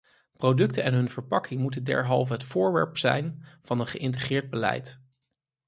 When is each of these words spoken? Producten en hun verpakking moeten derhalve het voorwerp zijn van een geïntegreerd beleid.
Producten 0.37 0.83
en 0.83 0.93
hun 0.93 1.09
verpakking 1.09 1.61
moeten 1.61 1.83
derhalve 1.83 2.33
het 2.33 2.43
voorwerp 2.43 2.97
zijn 2.97 3.43
van 3.61 3.79
een 3.79 3.87
geïntegreerd 3.87 4.49
beleid. 4.49 5.01